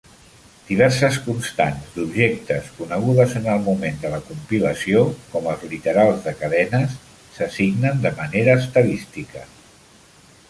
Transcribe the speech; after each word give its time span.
Diverses 0.67 1.17
constants 1.25 1.89
d'objectes 1.97 2.71
conegudes 2.77 3.35
en 3.39 3.45
el 3.55 3.61
moment 3.67 3.99
de 4.05 4.11
la 4.13 4.21
compilació, 4.29 5.03
com 5.33 5.49
els 5.51 5.65
literals 5.75 6.25
de 6.29 6.33
cadenes, 6.41 6.95
s'assignen 7.37 8.01
de 8.07 8.13
manera 8.23 8.57
estadística. 8.63 9.45